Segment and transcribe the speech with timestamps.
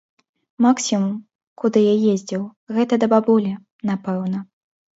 [0.65, 1.11] Максімум,
[1.65, 2.41] куды я ездзіў,
[2.81, 3.51] гэта да бабулі,
[3.95, 4.39] напэўна.